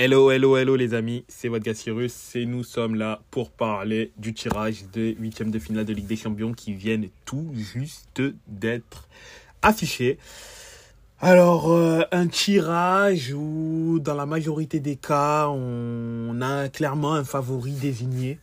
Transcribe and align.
Hello, 0.00 0.30
hello, 0.30 0.56
hello 0.56 0.76
les 0.76 0.94
amis, 0.94 1.24
c'est 1.26 1.48
votre 1.48 1.64
gars 1.64 1.74
Cyrus 1.74 2.36
et 2.36 2.46
nous 2.46 2.62
sommes 2.62 2.94
là 2.94 3.20
pour 3.32 3.50
parler 3.50 4.12
du 4.16 4.32
tirage 4.32 4.84
des 4.92 5.16
huitièmes 5.18 5.50
de 5.50 5.58
finale 5.58 5.86
de 5.86 5.92
Ligue 5.92 6.06
des 6.06 6.14
Champions 6.14 6.52
qui 6.52 6.72
viennent 6.72 7.08
tout 7.24 7.50
juste 7.52 8.22
d'être 8.46 9.08
affichés. 9.60 10.18
Alors, 11.18 11.72
euh, 11.72 12.02
un 12.12 12.28
tirage 12.28 13.32
où 13.34 13.98
dans 13.98 14.14
la 14.14 14.24
majorité 14.24 14.78
des 14.78 14.94
cas, 14.94 15.48
on 15.48 16.40
a 16.42 16.68
clairement 16.68 17.14
un 17.14 17.24
favori 17.24 17.72
désigné. 17.72 18.38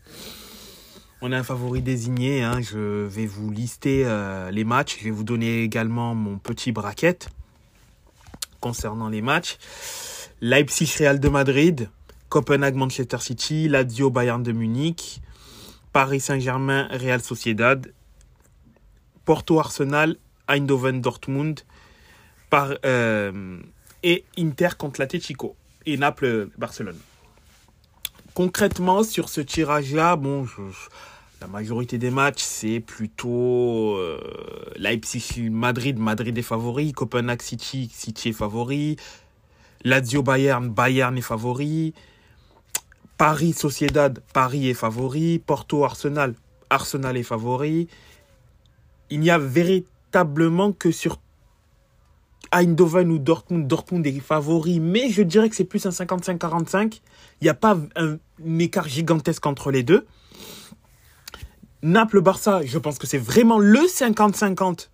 On 1.21 1.31
a 1.31 1.37
un 1.37 1.43
favori 1.43 1.81
désigné, 1.81 2.43
hein. 2.43 2.59
je 2.59 3.05
vais 3.05 3.27
vous 3.27 3.49
lister 3.49 4.03
euh, 4.05 4.51
les 4.51 4.65
matchs, 4.65 4.97
je 4.99 5.05
vais 5.05 5.11
vous 5.11 5.23
donner 5.23 5.63
également 5.63 6.15
mon 6.15 6.37
petit 6.37 6.73
bracket 6.73 7.29
concernant 8.59 9.07
les 9.07 9.21
matchs. 9.21 9.57
Leipzig 10.41 10.93
Real 10.97 11.19
de 11.19 11.29
Madrid, 11.29 11.89
Copenhague 12.29 12.75
Manchester 12.75 13.19
City, 13.19 13.67
Lazio 13.67 14.09
Bayern 14.09 14.43
de 14.43 14.51
Munich, 14.51 15.21
Paris 15.93 16.19
Saint-Germain 16.19 16.87
Real 16.91 17.21
Sociedad, 17.21 17.91
Porto 19.23 19.59
Arsenal, 19.59 20.17
Eindhoven 20.47 21.01
Dortmund 21.01 21.61
euh, 22.85 23.59
et 24.03 24.23
Inter 24.37 24.69
contre 24.77 25.01
l'Atletico 25.01 25.55
et 25.85 25.97
Naples 25.97 26.49
Barcelone. 26.57 26.97
Concrètement 28.33 29.03
sur 29.03 29.29
ce 29.29 29.41
tirage-là, 29.41 30.15
bon, 30.15 30.45
la 31.41 31.47
majorité 31.47 31.97
des 31.97 32.11
matchs 32.11 32.43
c'est 32.43 32.79
plutôt 32.79 33.95
euh, 33.97 34.19
Leipzig 34.77 35.49
Madrid, 35.49 35.97
Madrid 35.97 36.37
est 36.37 36.41
favori, 36.41 36.91
Copenhague 36.91 37.41
City, 37.41 37.89
City 37.93 38.29
est 38.29 38.33
favori, 38.33 38.97
Lazio 39.85 40.23
Bayern, 40.23 40.69
Bayern 40.69 41.15
est 41.15 41.21
favori. 41.21 41.93
Paris 43.17 43.53
Sociedad, 43.53 44.19
Paris 44.33 44.67
est 44.67 44.73
favori. 44.73 45.37
Porto 45.37 45.85
Arsenal, 45.85 46.33
Arsenal 46.71 47.15
est 47.15 47.23
favori. 47.23 47.87
Il 49.11 49.19
n'y 49.19 49.29
a 49.29 49.37
véritablement 49.37 50.71
que 50.71 50.91
sur 50.91 51.19
Eindhoven 52.51 53.11
ou 53.11 53.19
Dortmund, 53.19 53.67
Dortmund 53.67 54.07
est 54.07 54.19
favori, 54.19 54.79
mais 54.79 55.09
je 55.11 55.21
dirais 55.21 55.49
que 55.49 55.55
c'est 55.55 55.65
plus 55.65 55.85
un 55.85 55.91
55-45. 55.91 56.99
Il 57.41 57.43
n'y 57.43 57.49
a 57.49 57.53
pas 57.53 57.77
un, 57.95 58.17
écart 58.57 58.87
gigantesque 58.87 59.45
entre 59.45 59.69
les 59.69 59.83
deux. 59.83 60.07
Naples-Barça, 61.83 62.65
je 62.65 62.79
pense 62.79 62.97
que 62.97 63.05
c'est 63.05 63.19
vraiment 63.19 63.59
le 63.59 63.81
50-50 63.81 64.89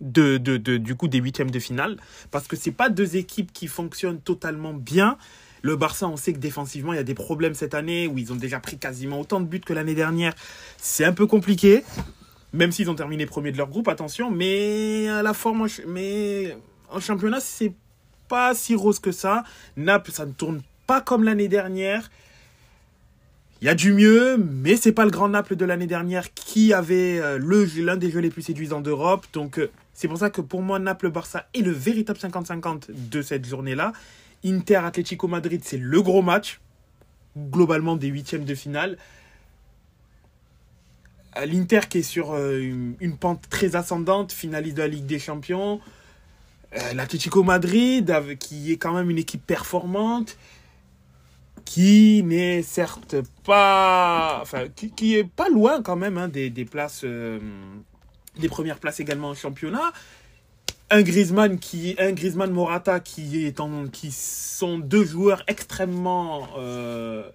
de, 0.00 0.38
de, 0.38 0.56
de, 0.56 0.76
du 0.76 0.94
coup 0.94 1.08
des 1.08 1.18
huitièmes 1.18 1.50
de 1.50 1.58
finale 1.58 1.96
parce 2.30 2.46
que 2.46 2.56
c'est 2.56 2.72
pas 2.72 2.88
deux 2.88 3.16
équipes 3.16 3.52
qui 3.52 3.66
fonctionnent 3.66 4.20
totalement 4.20 4.74
bien. 4.74 5.16
Le 5.62 5.76
Barça, 5.76 6.06
on 6.06 6.16
sait 6.16 6.34
que 6.34 6.38
défensivement, 6.38 6.92
il 6.92 6.96
y 6.96 6.98
a 6.98 7.04
des 7.04 7.14
problèmes 7.14 7.54
cette 7.54 7.72
année 7.72 8.06
où 8.06 8.18
ils 8.18 8.32
ont 8.32 8.36
déjà 8.36 8.60
pris 8.60 8.76
quasiment 8.76 9.20
autant 9.20 9.40
de 9.40 9.46
buts 9.46 9.60
que 9.60 9.72
l'année 9.72 9.94
dernière. 9.94 10.34
C'est 10.76 11.06
un 11.06 11.14
peu 11.14 11.26
compliqué, 11.26 11.84
même 12.52 12.70
s'ils 12.70 12.90
ont 12.90 12.94
terminé 12.94 13.24
premier 13.24 13.50
de 13.50 13.56
leur 13.56 13.68
groupe, 13.68 13.88
attention. 13.88 14.30
Mais 14.30 15.08
à 15.08 15.22
la 15.22 15.32
forme, 15.32 15.66
mais 15.86 16.54
en 16.90 17.00
championnat, 17.00 17.40
c'est 17.40 17.72
pas 18.28 18.54
si 18.54 18.74
rose 18.74 18.98
que 18.98 19.10
ça. 19.10 19.44
Naples, 19.78 20.12
ça 20.12 20.26
ne 20.26 20.32
tourne 20.32 20.60
pas 20.86 21.00
comme 21.00 21.24
l'année 21.24 21.48
dernière. 21.48 22.10
Il 23.64 23.68
y 23.68 23.70
a 23.70 23.74
du 23.74 23.94
mieux, 23.94 24.36
mais 24.36 24.76
c'est 24.76 24.92
pas 24.92 25.06
le 25.06 25.10
grand 25.10 25.30
Naples 25.30 25.56
de 25.56 25.64
l'année 25.64 25.86
dernière 25.86 26.34
qui 26.34 26.74
avait 26.74 27.18
euh, 27.18 27.38
le 27.38 27.64
l'un 27.82 27.96
des 27.96 28.10
jeux 28.10 28.20
les 28.20 28.28
plus 28.28 28.42
séduisants 28.42 28.82
d'Europe. 28.82 29.24
Donc 29.32 29.58
euh, 29.58 29.70
c'est 29.94 30.06
pour 30.06 30.18
ça 30.18 30.28
que 30.28 30.42
pour 30.42 30.60
moi, 30.60 30.78
Naples-Barça 30.78 31.48
est 31.54 31.62
le 31.62 31.70
véritable 31.70 32.18
50-50 32.18 32.90
de 32.90 33.22
cette 33.22 33.46
journée-là. 33.46 33.94
Inter-Atlético 34.44 35.28
Madrid, 35.28 35.62
c'est 35.64 35.78
le 35.78 36.02
gros 36.02 36.20
match, 36.20 36.60
globalement 37.38 37.96
des 37.96 38.08
huitièmes 38.08 38.44
de 38.44 38.54
finale. 38.54 38.98
L'Inter 41.46 41.80
qui 41.88 42.00
est 42.00 42.02
sur 42.02 42.34
euh, 42.34 42.60
une, 43.00 43.16
pente 43.16 43.48
très 43.48 43.76
ascendante, 43.76 44.30
finaliste 44.32 44.76
de 44.76 44.82
la 44.82 44.88
Ligue 44.88 45.06
des 45.06 45.18
Champions. 45.18 45.80
Euh, 46.76 46.92
L'Atlético 46.92 47.42
Madrid, 47.42 48.14
qui 48.38 48.72
est 48.72 48.76
quand 48.76 48.92
même 48.92 49.08
une 49.08 49.16
équipe 49.16 49.46
performante, 49.46 50.36
qui 51.64 52.22
n'est 52.22 52.62
certes 52.62 53.16
pas. 53.44 54.38
Enfin, 54.42 54.68
qui, 54.74 54.90
qui, 54.90 55.16
est 55.16 55.24
pas 55.24 55.48
loin 55.48 55.82
quand 55.82 55.96
même 55.96 56.18
hein, 56.18 56.28
des, 56.28 56.50
des 56.50 56.64
places. 56.64 57.02
Euh, 57.04 57.38
des 58.38 58.48
premières 58.48 58.78
places 58.78 59.00
également 59.00 59.30
en 59.30 59.34
championnat. 59.34 59.92
Un 60.90 61.02
Griezmann 61.02 61.58
qui 61.58 61.96
un 61.98 62.12
Griezmann 62.12 62.50
Morata 62.50 63.00
qui 63.00 63.46
est 63.46 63.60
en, 63.60 63.86
qui 63.86 64.12
sont 64.12 64.78
deux 64.78 65.04
joueurs 65.04 65.42
extrêmement 65.46 66.48
euh, 66.58 67.28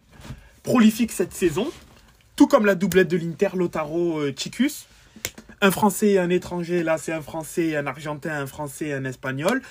prolifiques 0.63 1.11
cette 1.11 1.33
saison, 1.33 1.67
tout 2.35 2.47
comme 2.47 2.65
la 2.65 2.75
doublette 2.75 3.07
de 3.07 3.17
l'Inter 3.17 3.49
Lotaro 3.55 4.19
euh, 4.19 4.33
Chicus. 4.37 4.85
Un 5.61 5.71
Français 5.71 6.11
et 6.11 6.19
un 6.19 6.29
étranger, 6.29 6.83
là 6.83 6.97
c'est 6.97 7.11
un 7.11 7.21
Français, 7.21 7.75
un 7.75 7.85
Argentin, 7.87 8.31
un 8.31 8.47
Français 8.47 8.93
un 8.93 9.03
Espagnol. 9.03 9.61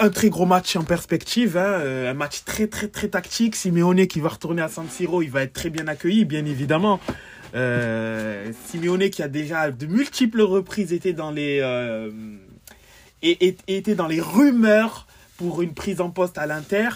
Un 0.00 0.10
très 0.10 0.28
gros 0.28 0.44
match 0.44 0.74
en 0.74 0.82
perspective, 0.82 1.56
hein, 1.56 1.78
euh, 1.78 2.10
un 2.10 2.14
match 2.14 2.42
très 2.44 2.66
très 2.66 2.88
très 2.88 3.06
tactique. 3.06 3.54
Simeone 3.54 4.08
qui 4.08 4.18
va 4.18 4.30
retourner 4.30 4.60
à 4.60 4.68
San 4.68 4.88
Siro, 4.88 5.22
il 5.22 5.30
va 5.30 5.42
être 5.42 5.52
très 5.52 5.70
bien 5.70 5.86
accueilli, 5.86 6.24
bien 6.24 6.44
évidemment. 6.46 6.98
Euh, 7.54 8.50
Simeone 8.66 9.08
qui 9.10 9.22
a 9.22 9.28
déjà 9.28 9.70
de 9.70 9.86
multiples 9.86 10.40
reprises 10.40 10.92
été 10.92 11.12
dans 11.12 11.30
les 11.30 11.60
euh, 11.62 12.10
été 13.22 13.94
dans 13.94 14.08
les 14.08 14.20
rumeurs 14.20 15.06
pour 15.36 15.62
une 15.62 15.74
prise 15.74 16.00
en 16.00 16.10
poste 16.10 16.38
à 16.38 16.46
l'Inter. 16.46 16.88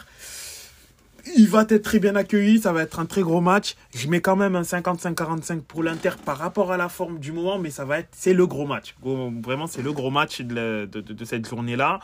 Il 1.36 1.47
va 1.47 1.66
être 1.69 1.82
très 1.82 2.00
bien 2.00 2.16
accueilli, 2.16 2.59
ça 2.59 2.72
va 2.72 2.82
être 2.82 2.98
un 2.98 3.06
très 3.06 3.22
gros 3.22 3.41
match. 3.41 3.76
Je 3.94 4.09
mets 4.09 4.20
quand 4.20 4.34
même 4.34 4.56
un 4.56 4.62
55-45 4.62 5.60
pour 5.60 5.84
l'Inter 5.84 6.12
par 6.25 6.38
rapport 6.38 6.72
à 6.72 6.76
la 6.76 6.88
forme 6.88 7.20
du 7.20 7.30
moment, 7.30 7.59
mais 7.59 7.70
ça 7.70 7.84
va 7.84 8.00
être, 8.00 8.09
c'est 8.12 8.32
le 8.32 8.47
gros 8.47 8.66
match. 8.66 8.97
Vraiment, 9.03 9.69
c'est 9.69 9.82
le 9.82 9.92
gros 9.92 10.10
match 10.10 10.41
de 10.41 11.25
cette 11.25 11.48
journée-là. 11.48 12.00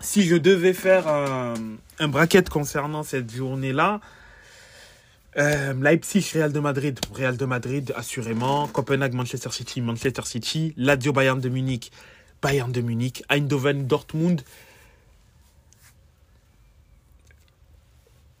Si 0.00 0.24
je 0.24 0.36
devais 0.36 0.74
faire 0.74 1.08
un, 1.08 1.54
un 1.98 2.08
bracket 2.08 2.48
concernant 2.48 3.02
cette 3.02 3.34
journée-là, 3.34 4.00
euh, 5.36 5.74
Leipzig, 5.74 6.30
Real 6.34 6.52
de 6.52 6.60
Madrid, 6.60 6.98
Real 7.12 7.36
de 7.36 7.44
Madrid, 7.44 7.92
assurément. 7.96 8.68
Copenhague, 8.68 9.14
Manchester 9.14 9.50
City, 9.50 9.80
Manchester 9.80 10.22
City. 10.24 10.74
Lazio, 10.76 11.12
Bayern 11.12 11.40
de 11.40 11.48
Munich, 11.48 11.90
Bayern 12.40 12.70
de 12.70 12.80
Munich. 12.80 13.24
Eindhoven, 13.28 13.86
Dortmund. 13.86 14.42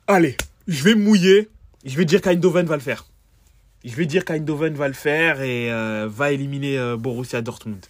Allez, 0.06 0.36
je 0.68 0.84
vais 0.84 0.94
mouiller. 0.94 1.48
Je 1.84 1.96
vais 1.96 2.04
dire 2.04 2.20
qu'Eindhoven 2.20 2.66
va 2.66 2.76
le 2.76 2.82
faire. 2.82 3.06
Je 3.84 3.94
vais 3.94 4.06
dire 4.06 4.24
qu'Eindhoven 4.24 4.74
va 4.74 4.88
le 4.88 4.94
faire 4.94 5.42
et 5.42 5.70
euh, 5.70 6.08
va 6.08 6.32
éliminer 6.32 6.78
euh, 6.78 6.96
Borussia 6.96 7.42
Dortmund. 7.42 7.84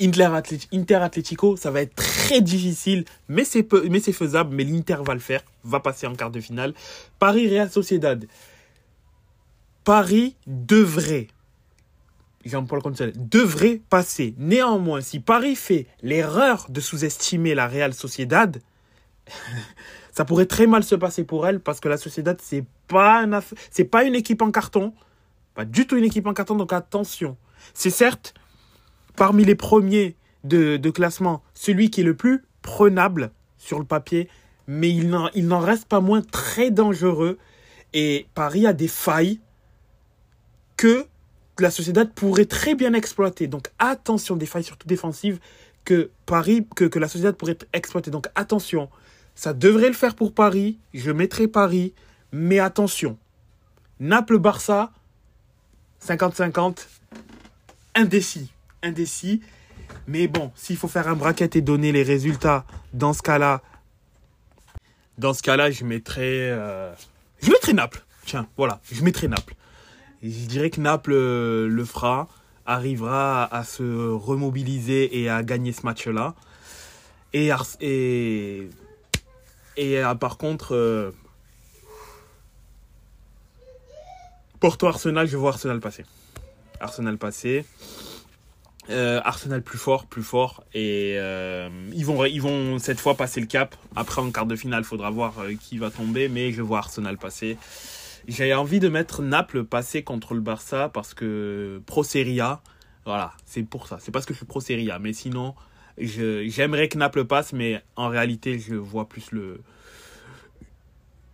Inter 0.00 0.96
Atletico, 0.96 1.56
ça 1.56 1.70
va 1.70 1.82
être 1.82 1.94
très 1.94 2.40
difficile, 2.40 3.04
mais 3.28 3.44
c'est 3.44 3.66
mais 3.88 4.00
c'est 4.00 4.12
faisable. 4.12 4.54
Mais 4.54 4.64
l'Inter 4.64 4.98
va 5.04 5.14
le 5.14 5.20
faire, 5.20 5.42
va 5.64 5.80
passer 5.80 6.06
en 6.06 6.14
quart 6.14 6.30
de 6.30 6.40
finale. 6.40 6.74
Paris 7.18 7.48
Real 7.48 7.70
Sociedad. 7.70 8.26
Paris 9.84 10.36
devrait, 10.46 11.28
Jean-Paul 12.44 12.82
Consel, 12.82 13.12
devrait 13.16 13.80
passer. 13.90 14.34
Néanmoins, 14.38 15.00
si 15.00 15.20
Paris 15.20 15.56
fait 15.56 15.86
l'erreur 16.02 16.66
de 16.68 16.80
sous-estimer 16.80 17.54
la 17.54 17.66
Real 17.66 17.92
Sociedad, 17.92 18.60
ça 20.12 20.24
pourrait 20.24 20.46
très 20.46 20.66
mal 20.66 20.84
se 20.84 20.94
passer 20.94 21.24
pour 21.24 21.46
elle 21.46 21.60
parce 21.60 21.80
que 21.80 21.88
la 21.88 21.96
Sociedad 21.96 22.38
c'est 22.42 22.64
pas 22.88 23.26
c'est 23.70 23.84
pas 23.84 24.04
une 24.04 24.14
équipe 24.14 24.42
en 24.42 24.50
carton, 24.50 24.94
pas 25.54 25.64
du 25.64 25.86
tout 25.86 25.96
une 25.96 26.04
équipe 26.04 26.26
en 26.26 26.34
carton. 26.34 26.54
Donc 26.54 26.72
attention. 26.72 27.36
C'est 27.74 27.90
certes 27.90 28.34
parmi 29.16 29.44
les 29.44 29.54
premiers 29.54 30.16
de, 30.44 30.90
classement, 30.90 31.42
celui 31.54 31.90
qui 31.90 32.00
est 32.00 32.04
le 32.04 32.14
plus 32.14 32.44
prenable 32.62 33.30
sur 33.58 33.78
le 33.78 33.84
papier, 33.84 34.28
mais 34.66 34.90
il 34.90 35.08
n'en 35.08 35.58
reste 35.58 35.86
pas 35.86 36.00
moins 36.00 36.22
très 36.22 36.70
dangereux. 36.70 37.38
Et 37.92 38.26
Paris 38.34 38.66
a 38.66 38.72
des 38.72 38.88
failles 38.88 39.40
que 40.76 41.06
la 41.58 41.70
Sociedad 41.70 42.10
pourrait 42.10 42.46
très 42.46 42.74
bien 42.74 42.94
exploiter. 42.94 43.46
Donc 43.46 43.70
attention, 43.78 44.36
des 44.36 44.46
failles 44.46 44.64
surtout 44.64 44.88
défensives 44.88 45.40
que 45.84 46.10
Paris, 46.26 46.66
que, 46.74 46.98
la 46.98 47.08
Sociedad 47.08 47.36
pourrait 47.36 47.58
exploiter. 47.72 48.10
Donc 48.10 48.28
attention, 48.34 48.88
ça 49.34 49.52
devrait 49.52 49.88
le 49.88 49.94
faire 49.94 50.14
pour 50.14 50.32
Paris. 50.32 50.78
Je 50.94 51.10
mettrai 51.10 51.48
Paris, 51.48 51.92
mais 52.32 52.58
attention. 52.58 53.18
Naples-Barça, 53.98 54.92
50-50, 56.06 56.86
indécis 57.94 58.50
indécis. 58.82 59.40
Mais 60.06 60.28
bon, 60.28 60.52
s'il 60.54 60.76
faut 60.76 60.88
faire 60.88 61.08
un 61.08 61.16
bracket 61.16 61.56
et 61.56 61.60
donner 61.60 61.92
les 61.92 62.02
résultats, 62.02 62.64
dans 62.92 63.12
ce 63.12 63.22
cas-là, 63.22 63.62
dans 65.18 65.34
ce 65.34 65.42
cas-là, 65.42 65.70
je 65.70 65.84
mettrais, 65.84 66.50
euh, 66.50 66.92
je 67.42 67.50
mettrais 67.50 67.72
Naples. 67.72 68.04
Tiens, 68.24 68.46
voilà, 68.56 68.80
je 68.90 69.02
mettrais 69.02 69.28
Naples. 69.28 69.54
Je 70.22 70.46
dirais 70.46 70.70
que 70.70 70.80
Naples 70.80 71.12
euh, 71.12 71.66
le 71.68 71.84
fera, 71.84 72.28
arrivera 72.66 73.44
à 73.44 73.64
se 73.64 74.10
remobiliser 74.10 75.20
et 75.20 75.30
à 75.30 75.42
gagner 75.42 75.72
ce 75.72 75.82
match-là. 75.82 76.34
Et 77.32 77.50
euh, 79.78 80.14
par 80.14 80.36
contre, 80.36 80.74
euh, 80.74 81.10
Porto 84.58 84.86
Arsenal, 84.86 85.26
je 85.26 85.36
vois 85.36 85.50
Arsenal 85.50 85.80
passer. 85.80 86.04
Arsenal 86.80 87.16
passer. 87.18 87.64
Euh, 88.88 89.20
Arsenal 89.24 89.62
plus 89.62 89.78
fort, 89.78 90.06
plus 90.06 90.22
fort. 90.22 90.64
Et 90.72 91.16
euh, 91.18 91.68
ils, 91.92 92.06
vont, 92.06 92.24
ils 92.24 92.40
vont 92.40 92.78
cette 92.78 92.98
fois 92.98 93.14
passer 93.14 93.40
le 93.40 93.46
cap. 93.46 93.76
Après, 93.94 94.22
en 94.22 94.30
quart 94.30 94.46
de 94.46 94.56
finale, 94.56 94.84
faudra 94.84 95.10
voir 95.10 95.38
euh, 95.40 95.54
qui 95.54 95.78
va 95.78 95.90
tomber. 95.90 96.28
Mais 96.28 96.52
je 96.52 96.62
vois 96.62 96.78
Arsenal 96.78 97.18
passer. 97.18 97.58
J'ai 98.26 98.54
envie 98.54 98.80
de 98.80 98.88
mettre 98.88 99.22
Naples 99.22 99.64
passer 99.64 100.02
contre 100.02 100.34
le 100.34 100.40
Barça 100.40 100.88
parce 100.88 101.14
que 101.14 101.80
Pro 101.86 102.04
Serie 102.04 102.40
A, 102.40 102.60
voilà, 103.04 103.32
c'est 103.44 103.62
pour 103.62 103.86
ça. 103.86 103.98
C'est 104.00 104.12
parce 104.12 104.26
que 104.26 104.32
je 104.32 104.38
suis 104.38 104.46
Pro 104.46 104.60
Serie 104.60 104.90
A. 104.90 104.98
Mais 104.98 105.12
sinon, 105.12 105.54
j'aimerais 105.98 106.88
que 106.88 106.98
Naples 106.98 107.26
passe. 107.26 107.52
Mais 107.52 107.82
en 107.96 108.08
réalité, 108.08 108.58
je 108.58 108.74
vois 108.74 109.08
plus 109.08 109.30
le, 109.30 109.60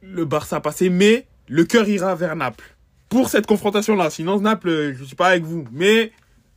le 0.03 0.25
Barça 0.25 0.61
passer. 0.61 0.91
Mais 0.91 1.27
le 1.47 1.65
cœur 1.65 1.89
ira 1.89 2.15
vers 2.17 2.35
Naples 2.35 2.77
pour 3.09 3.29
cette 3.29 3.47
confrontation-là. 3.47 4.11
Sinon, 4.11 4.41
Naples, 4.41 4.95
je 4.99 5.05
suis 5.05 5.17
pas 5.17 5.29
avec 5.29 5.45
vous. 5.45 5.65
Mais 5.71 6.13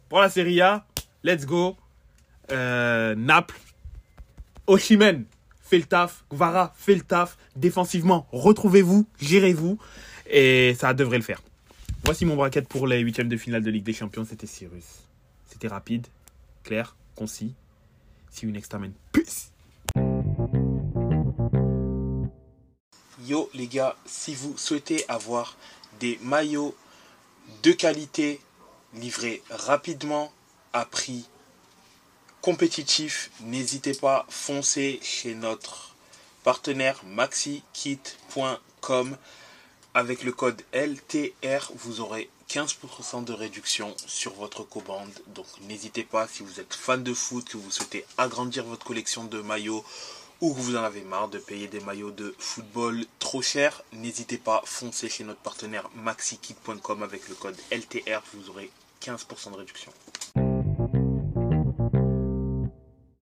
pour 0.09 0.19
la 0.19 0.29
Serie 0.29 0.59
A, 0.61 0.85
let's 1.23 1.45
go. 1.45 1.77
Euh, 2.51 3.13
Naples, 3.15 3.59
Oshimen 4.65 5.25
fait 5.61 5.77
le 5.77 5.83
taf, 5.83 6.25
Guevara 6.31 6.73
fait 6.75 6.95
le 6.95 7.01
taf. 7.01 7.37
Défensivement, 7.55 8.27
retrouvez-vous, 8.31 9.07
gérez-vous. 9.21 9.77
Et 10.27 10.75
ça 10.79 10.93
devrait 10.93 11.17
le 11.17 11.23
faire. 11.23 11.41
Voici 12.03 12.25
mon 12.25 12.35
bracket 12.35 12.67
pour 12.67 12.87
les 12.87 12.99
huitièmes 12.99 13.29
de 13.29 13.37
finale 13.37 13.63
de 13.63 13.69
Ligue 13.69 13.83
des 13.83 13.93
Champions. 13.93 14.25
C'était 14.25 14.47
Cyrus. 14.47 15.03
C'était 15.47 15.67
rapide, 15.67 16.07
clair, 16.63 16.95
concis. 17.15 17.53
See 18.31 18.45
you 18.45 18.51
next 18.51 18.69
time 18.69 18.91
peace. 19.11 19.51
Yo 23.27 23.49
les 23.53 23.67
gars, 23.67 23.95
si 24.05 24.33
vous 24.33 24.57
souhaitez 24.57 25.03
avoir 25.07 25.55
des 25.99 26.19
maillots 26.23 26.75
de 27.63 27.71
qualité 27.71 28.39
livrés 28.93 29.41
rapidement 29.49 30.31
à 30.73 30.85
prix 30.85 31.25
compétitif, 32.41 33.31
n'hésitez 33.41 33.93
pas, 33.93 34.25
foncez 34.29 34.99
chez 35.01 35.35
notre 35.35 35.93
partenaire 36.43 37.01
maxikit.com 37.05 39.17
avec 39.93 40.23
le 40.23 40.31
code 40.31 40.61
LTR, 40.71 41.71
vous 41.75 41.99
aurez 41.99 42.29
15% 42.49 43.25
de 43.25 43.33
réduction 43.33 43.95
sur 44.07 44.33
votre 44.33 44.63
commande. 44.63 45.11
Donc 45.27 45.45
n'hésitez 45.67 46.03
pas 46.03 46.27
si 46.27 46.43
vous 46.43 46.59
êtes 46.59 46.73
fan 46.73 47.03
de 47.03 47.13
foot, 47.13 47.47
que 47.47 47.57
vous 47.57 47.71
souhaitez 47.71 48.05
agrandir 48.17 48.63
votre 48.63 48.85
collection 48.85 49.25
de 49.25 49.41
maillots 49.41 49.83
ou 50.41 50.53
que 50.53 50.59
vous 50.59 50.77
en 50.77 50.83
avez 50.83 51.01
marre 51.01 51.27
de 51.27 51.37
payer 51.37 51.67
des 51.67 51.81
maillots 51.81 52.11
de 52.11 52.33
football 52.39 53.05
trop 53.19 53.41
cher, 53.41 53.83
n'hésitez 53.91 54.37
pas, 54.37 54.61
foncez 54.65 55.09
chez 55.09 55.25
notre 55.25 55.41
partenaire 55.41 55.89
maxikit.com 55.95 57.03
avec 57.03 57.27
le 57.27 57.35
code 57.35 57.57
LTR, 57.71 58.21
vous 58.33 58.49
aurez 58.49 58.71
15% 59.01 59.51
de 59.51 59.57
réduction. 59.57 59.91